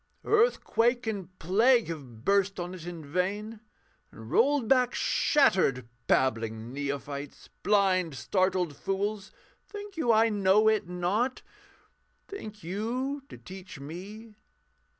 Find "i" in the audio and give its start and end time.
10.11-10.29